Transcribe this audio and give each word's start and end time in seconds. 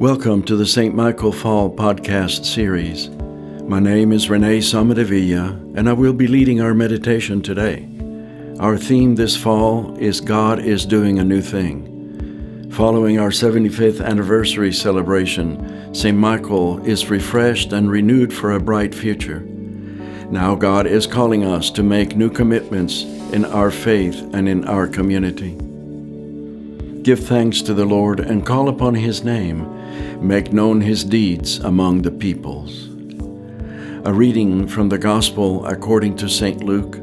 Welcome 0.00 0.44
to 0.44 0.54
the 0.54 0.64
St. 0.64 0.94
Michael 0.94 1.32
Fall 1.32 1.68
podcast 1.68 2.44
series. 2.44 3.08
My 3.68 3.80
name 3.80 4.12
is 4.12 4.30
Rene 4.30 4.58
Samadevilla, 4.58 5.76
and 5.76 5.88
I 5.88 5.92
will 5.92 6.12
be 6.12 6.28
leading 6.28 6.60
our 6.60 6.72
meditation 6.72 7.42
today. 7.42 7.88
Our 8.60 8.78
theme 8.78 9.16
this 9.16 9.36
fall 9.36 9.96
is 9.98 10.20
God 10.20 10.60
is 10.60 10.86
doing 10.86 11.18
a 11.18 11.24
new 11.24 11.40
thing. 11.40 12.70
Following 12.70 13.18
our 13.18 13.30
75th 13.30 14.00
anniversary 14.00 14.72
celebration, 14.72 15.92
St. 15.92 16.16
Michael 16.16 16.78
is 16.86 17.10
refreshed 17.10 17.72
and 17.72 17.90
renewed 17.90 18.32
for 18.32 18.52
a 18.52 18.60
bright 18.60 18.94
future. 18.94 19.40
Now 20.30 20.54
God 20.54 20.86
is 20.86 21.08
calling 21.08 21.44
us 21.44 21.70
to 21.70 21.82
make 21.82 22.14
new 22.14 22.30
commitments 22.30 23.02
in 23.32 23.44
our 23.44 23.72
faith 23.72 24.20
and 24.32 24.48
in 24.48 24.64
our 24.68 24.86
community. 24.86 25.58
Give 27.08 27.26
thanks 27.26 27.62
to 27.62 27.72
the 27.72 27.86
Lord 27.86 28.20
and 28.20 28.44
call 28.44 28.68
upon 28.68 28.94
his 28.94 29.24
name. 29.24 29.66
Make 30.20 30.52
known 30.52 30.82
his 30.82 31.04
deeds 31.04 31.58
among 31.58 32.02
the 32.02 32.10
peoples. 32.10 32.88
A 34.04 34.12
reading 34.12 34.68
from 34.68 34.90
the 34.90 34.98
Gospel 34.98 35.64
according 35.64 36.16
to 36.16 36.28
St. 36.28 36.62
Luke, 36.62 36.98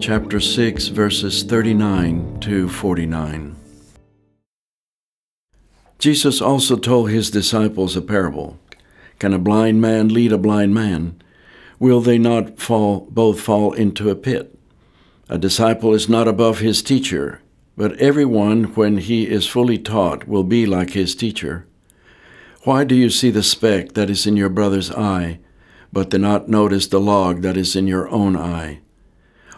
chapter 0.00 0.40
6, 0.40 0.88
verses 0.88 1.42
39 1.42 2.40
to 2.40 2.70
49. 2.70 3.54
Jesus 5.98 6.40
also 6.40 6.78
told 6.78 7.10
his 7.10 7.30
disciples 7.30 7.96
a 7.96 8.00
parable 8.00 8.58
Can 9.18 9.34
a 9.34 9.38
blind 9.38 9.78
man 9.78 10.08
lead 10.08 10.32
a 10.32 10.38
blind 10.38 10.72
man? 10.72 11.20
Will 11.78 12.00
they 12.00 12.16
not 12.16 12.58
fall, 12.58 13.06
both 13.10 13.42
fall 13.42 13.74
into 13.74 14.08
a 14.08 14.16
pit? 14.16 14.58
A 15.28 15.36
disciple 15.36 15.92
is 15.92 16.08
not 16.08 16.26
above 16.26 16.60
his 16.60 16.82
teacher 16.82 17.42
but 17.76 17.96
everyone, 17.98 18.64
when 18.74 18.98
he 18.98 19.28
is 19.28 19.46
fully 19.46 19.78
taught, 19.78 20.28
will 20.28 20.44
be 20.44 20.64
like 20.64 20.90
his 20.90 21.14
teacher. 21.14 21.66
Why 22.62 22.84
do 22.84 22.94
you 22.94 23.10
see 23.10 23.30
the 23.30 23.42
speck 23.42 23.92
that 23.92 24.08
is 24.08 24.26
in 24.26 24.36
your 24.36 24.48
brother's 24.48 24.90
eye, 24.92 25.40
but 25.92 26.10
do 26.10 26.18
not 26.18 26.48
notice 26.48 26.86
the 26.86 27.00
log 27.00 27.42
that 27.42 27.56
is 27.56 27.74
in 27.74 27.86
your 27.86 28.08
own 28.08 28.36
eye? 28.36 28.80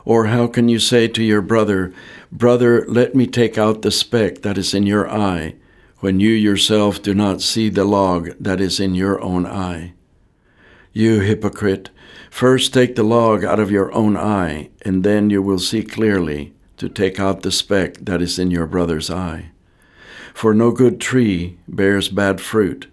Or 0.04 0.26
how 0.26 0.46
can 0.46 0.68
you 0.68 0.78
say 0.78 1.08
to 1.08 1.22
your 1.22 1.42
brother, 1.42 1.92
Brother, 2.32 2.86
let 2.88 3.14
me 3.14 3.26
take 3.26 3.58
out 3.58 3.82
the 3.82 3.91
speck 3.91 4.42
that 4.42 4.56
is 4.56 4.72
in 4.72 4.86
your 4.86 5.08
eye, 5.10 5.56
when 6.00 6.20
you 6.20 6.30
yourself 6.30 7.02
do 7.02 7.14
not 7.14 7.42
see 7.42 7.69
the 7.69 7.84
log 7.84 8.30
that 8.41 8.60
is 8.60 8.80
in 8.80 8.94
your 8.94 9.20
own 9.20 9.46
eye? 9.46 9.92
You 10.92 11.20
hypocrite, 11.20 11.91
first 12.30 12.72
take 12.72 12.96
the 12.96 13.02
log 13.02 13.44
out 13.44 13.60
of 13.60 13.70
your 13.70 13.92
own 13.92 14.16
eye, 14.16 14.70
and 14.82 15.04
then 15.04 15.28
you 15.28 15.42
will 15.42 15.58
see 15.58 15.82
clearly 15.82 16.54
to 16.77 16.88
take 16.88 17.19
out 17.19 17.42
the 17.42 17.50
speck 17.50 17.94
that 17.96 18.20
is 18.20 18.38
in 18.38 18.50
your 18.50 18.66
brother's 18.66 19.10
eye. 19.10 19.50
For 20.34 20.52
no 20.52 20.70
good 20.70 21.00
tree 21.00 21.58
bears 21.66 22.08
bad 22.08 22.41
fruit, 22.41 22.88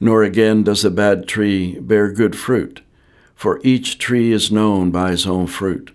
nor 0.00 0.22
again 0.22 0.62
does 0.62 0.84
a 0.84 0.90
bad 0.90 1.28
tree 1.28 1.78
bear 1.78 2.10
good 2.10 2.36
fruit, 2.36 2.80
for 3.34 3.60
each 3.62 3.98
tree 3.98 4.32
is 4.32 4.50
known 4.50 4.90
by 4.90 5.10
his 5.10 5.26
own 5.26 5.46
fruit. 5.46 5.94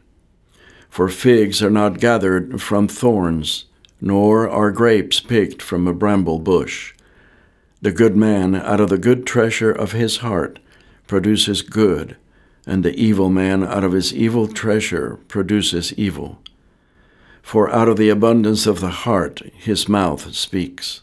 For 0.90 1.08
figs 1.08 1.64
are 1.64 1.72
not 1.72 2.00
gathered 2.00 2.62
from 2.62 2.88
thorns, 2.88 3.66
nor 4.00 4.48
are 4.48 4.72
grapes 4.72 5.20
picked 5.20 5.62
from 5.62 5.88
a 5.88 5.94
bramble 5.94 6.40
bush. 6.40 6.94
The 7.82 7.92
good 7.92 8.16
man 8.16 8.56
out 8.56 8.80
of 8.80 8.90
the 8.90 8.98
good 8.98 9.26
treasure 9.26 9.72
of 9.72 9.94
his 9.94 10.18
heart 10.18 10.60
produces 11.08 11.64
good, 11.64 12.16
and 12.68 12.84
the 12.84 12.96
evil 12.96 13.30
man 13.30 13.64
out 13.64 13.84
of 13.84 13.94
his 13.94 14.14
evil 14.14 14.48
treasure 14.48 15.18
produces 15.28 15.94
evil 15.94 16.40
for 17.42 17.70
out 17.72 17.88
of 17.88 17.98
the 17.98 18.10
abundance 18.10 18.66
of 18.66 18.80
the 18.80 18.90
heart 18.90 19.42
his 19.56 19.90
mouth 19.90 20.34
speaks. 20.34 21.02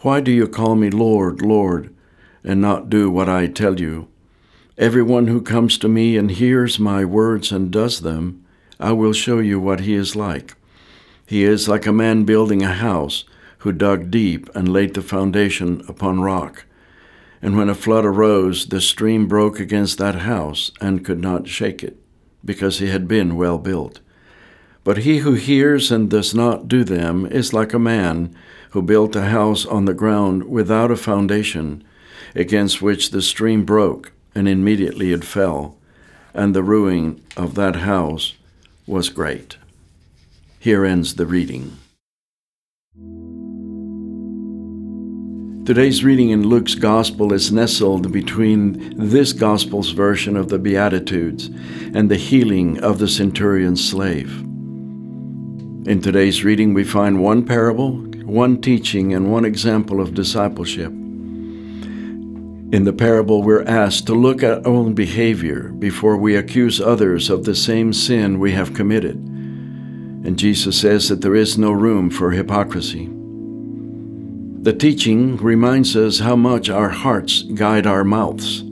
Why 0.00 0.20
do 0.20 0.30
you 0.30 0.46
call 0.46 0.76
me 0.76 0.90
Lord, 0.90 1.42
Lord, 1.42 1.94
and 2.44 2.60
not 2.60 2.88
do 2.88 3.10
what 3.10 3.28
I 3.28 3.46
tell 3.46 3.80
you? 3.80 4.08
Everyone 4.78 5.26
who 5.26 5.40
comes 5.40 5.78
to 5.78 5.88
me 5.88 6.16
and 6.16 6.30
hears 6.30 6.78
my 6.78 7.04
words 7.04 7.50
and 7.50 7.70
does 7.70 8.00
them, 8.00 8.44
I 8.78 8.92
will 8.92 9.14
show 9.14 9.38
you 9.38 9.58
what 9.58 9.80
he 9.80 9.94
is 9.94 10.14
like. 10.14 10.54
He 11.24 11.44
is 11.44 11.66
like 11.66 11.86
a 11.86 11.92
man 11.92 12.24
building 12.24 12.62
a 12.62 12.72
house 12.72 13.24
who 13.58 13.72
dug 13.72 14.10
deep 14.10 14.48
and 14.54 14.68
laid 14.68 14.94
the 14.94 15.02
foundation 15.02 15.82
upon 15.88 16.20
rock. 16.20 16.66
And 17.42 17.56
when 17.56 17.68
a 17.68 17.74
flood 17.74 18.04
arose, 18.04 18.66
the 18.66 18.80
stream 18.80 19.26
broke 19.26 19.58
against 19.58 19.98
that 19.98 20.16
house 20.16 20.70
and 20.80 21.04
could 21.04 21.20
not 21.20 21.48
shake 21.48 21.82
it, 21.82 21.96
because 22.44 22.80
it 22.80 22.88
had 22.90 23.08
been 23.08 23.34
well 23.36 23.58
built. 23.58 24.00
But 24.86 24.98
he 24.98 25.18
who 25.18 25.32
hears 25.32 25.90
and 25.90 26.08
does 26.08 26.32
not 26.32 26.68
do 26.68 26.84
them 26.84 27.26
is 27.26 27.52
like 27.52 27.74
a 27.74 27.78
man 27.78 28.32
who 28.70 28.80
built 28.80 29.16
a 29.16 29.22
house 29.22 29.66
on 29.66 29.84
the 29.84 29.92
ground 29.92 30.44
without 30.44 30.92
a 30.92 30.96
foundation, 30.96 31.82
against 32.36 32.80
which 32.80 33.10
the 33.10 33.20
stream 33.20 33.64
broke, 33.64 34.12
and 34.32 34.48
immediately 34.48 35.12
it 35.12 35.24
fell, 35.24 35.76
and 36.32 36.54
the 36.54 36.62
ruin 36.62 37.20
of 37.36 37.56
that 37.56 37.74
house 37.74 38.34
was 38.86 39.08
great. 39.08 39.56
Here 40.60 40.84
ends 40.84 41.16
the 41.16 41.26
reading. 41.26 41.76
Today's 45.66 46.04
reading 46.04 46.30
in 46.30 46.46
Luke's 46.46 46.76
Gospel 46.76 47.32
is 47.32 47.50
nestled 47.50 48.12
between 48.12 48.94
this 48.96 49.32
Gospel's 49.32 49.90
version 49.90 50.36
of 50.36 50.48
the 50.48 50.60
Beatitudes 50.60 51.50
and 51.92 52.08
the 52.08 52.14
healing 52.14 52.78
of 52.84 53.00
the 53.00 53.08
centurion's 53.08 53.82
slave. 53.84 54.46
In 55.86 56.02
today's 56.02 56.42
reading, 56.42 56.74
we 56.74 56.82
find 56.82 57.22
one 57.22 57.46
parable, 57.46 57.92
one 58.24 58.60
teaching, 58.60 59.14
and 59.14 59.30
one 59.30 59.44
example 59.44 60.00
of 60.00 60.14
discipleship. 60.14 60.88
In 60.88 62.82
the 62.82 62.92
parable, 62.92 63.44
we're 63.44 63.62
asked 63.62 64.04
to 64.08 64.14
look 64.14 64.42
at 64.42 64.66
our 64.66 64.66
own 64.66 64.94
behavior 64.94 65.68
before 65.68 66.16
we 66.16 66.34
accuse 66.34 66.80
others 66.80 67.30
of 67.30 67.44
the 67.44 67.54
same 67.54 67.92
sin 67.92 68.40
we 68.40 68.50
have 68.50 68.74
committed. 68.74 69.14
And 69.14 70.36
Jesus 70.36 70.80
says 70.80 71.08
that 71.08 71.20
there 71.20 71.36
is 71.36 71.56
no 71.56 71.70
room 71.70 72.10
for 72.10 72.32
hypocrisy. 72.32 73.08
The 74.62 74.72
teaching 74.76 75.36
reminds 75.36 75.94
us 75.94 76.18
how 76.18 76.34
much 76.34 76.68
our 76.68 76.88
hearts 76.88 77.42
guide 77.42 77.86
our 77.86 78.02
mouths. 78.02 78.64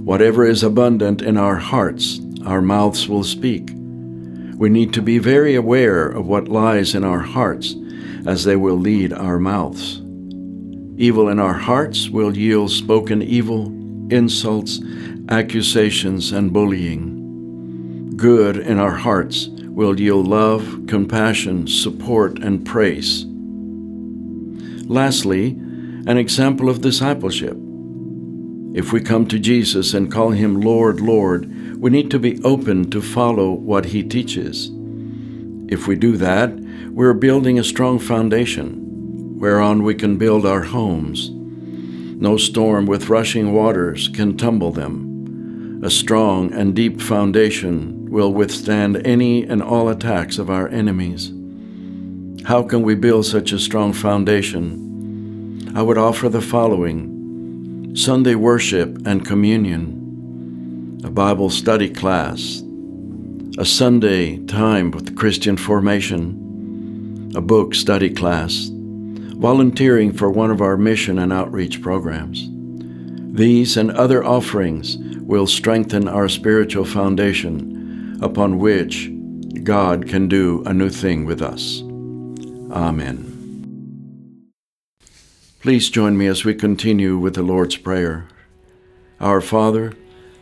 Whatever 0.00 0.44
is 0.44 0.62
abundant 0.62 1.22
in 1.22 1.38
our 1.38 1.56
hearts, 1.56 2.20
our 2.44 2.60
mouths 2.60 3.08
will 3.08 3.24
speak. 3.24 3.70
We 4.62 4.70
need 4.70 4.94
to 4.94 5.02
be 5.02 5.18
very 5.18 5.56
aware 5.56 6.06
of 6.06 6.28
what 6.28 6.46
lies 6.46 6.94
in 6.94 7.02
our 7.02 7.18
hearts, 7.18 7.74
as 8.24 8.44
they 8.44 8.54
will 8.54 8.76
lead 8.76 9.12
our 9.12 9.40
mouths. 9.40 10.00
Evil 10.96 11.28
in 11.28 11.40
our 11.40 11.54
hearts 11.54 12.08
will 12.08 12.36
yield 12.36 12.70
spoken 12.70 13.22
evil, 13.22 13.66
insults, 14.08 14.78
accusations, 15.28 16.30
and 16.30 16.52
bullying. 16.52 18.12
Good 18.16 18.56
in 18.56 18.78
our 18.78 18.92
hearts 18.92 19.48
will 19.48 19.98
yield 19.98 20.28
love, 20.28 20.84
compassion, 20.86 21.66
support, 21.66 22.38
and 22.38 22.64
praise. 22.64 23.24
Lastly, 24.86 25.56
an 26.06 26.18
example 26.18 26.68
of 26.68 26.82
discipleship. 26.82 27.56
If 28.74 28.92
we 28.92 29.00
come 29.00 29.26
to 29.26 29.40
Jesus 29.40 29.92
and 29.92 30.12
call 30.12 30.30
him 30.30 30.60
Lord, 30.60 31.00
Lord, 31.00 31.52
we 31.82 31.90
need 31.90 32.12
to 32.12 32.18
be 32.20 32.40
open 32.44 32.88
to 32.88 33.02
follow 33.02 33.50
what 33.50 33.86
He 33.86 34.04
teaches. 34.04 34.70
If 35.66 35.88
we 35.88 35.96
do 35.96 36.16
that, 36.16 36.52
we're 36.90 37.12
building 37.12 37.58
a 37.58 37.64
strong 37.64 37.98
foundation 37.98 39.36
whereon 39.40 39.82
we 39.82 39.96
can 39.96 40.16
build 40.16 40.46
our 40.46 40.62
homes. 40.62 41.30
No 41.32 42.36
storm 42.36 42.86
with 42.86 43.08
rushing 43.08 43.52
waters 43.52 44.06
can 44.06 44.36
tumble 44.36 44.70
them. 44.70 45.80
A 45.82 45.90
strong 45.90 46.52
and 46.52 46.72
deep 46.72 47.00
foundation 47.00 48.08
will 48.12 48.32
withstand 48.32 49.04
any 49.04 49.42
and 49.42 49.60
all 49.60 49.88
attacks 49.88 50.38
of 50.38 50.48
our 50.48 50.68
enemies. 50.68 51.32
How 52.46 52.62
can 52.62 52.82
we 52.82 52.94
build 52.94 53.26
such 53.26 53.50
a 53.50 53.58
strong 53.58 53.92
foundation? 53.92 55.72
I 55.74 55.82
would 55.82 55.98
offer 55.98 56.28
the 56.28 56.40
following 56.40 57.96
Sunday 57.96 58.36
worship 58.36 59.04
and 59.04 59.26
communion 59.26 60.01
a 61.04 61.10
Bible 61.10 61.50
study 61.50 61.90
class, 61.90 62.62
a 63.58 63.64
Sunday 63.64 64.38
time 64.46 64.92
with 64.92 65.16
Christian 65.16 65.56
formation, 65.56 67.32
a 67.34 67.40
book 67.40 67.74
study 67.74 68.08
class, 68.08 68.70
volunteering 68.72 70.12
for 70.12 70.30
one 70.30 70.52
of 70.52 70.60
our 70.60 70.76
mission 70.76 71.18
and 71.18 71.32
outreach 71.32 71.82
programs. 71.82 72.48
These 73.36 73.76
and 73.76 73.90
other 73.90 74.22
offerings 74.22 74.96
will 75.22 75.48
strengthen 75.48 76.06
our 76.06 76.28
spiritual 76.28 76.84
foundation 76.84 78.20
upon 78.22 78.60
which 78.60 79.10
God 79.64 80.06
can 80.06 80.28
do 80.28 80.62
a 80.66 80.72
new 80.72 80.88
thing 80.88 81.24
with 81.24 81.42
us. 81.42 81.82
Amen. 82.70 83.28
Please 85.60 85.90
join 85.90 86.16
me 86.16 86.28
as 86.28 86.44
we 86.44 86.54
continue 86.54 87.18
with 87.18 87.34
the 87.34 87.42
Lord's 87.42 87.76
Prayer. 87.76 88.28
Our 89.20 89.40
Father, 89.40 89.94